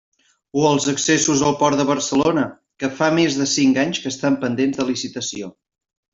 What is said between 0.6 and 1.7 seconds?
els accessos al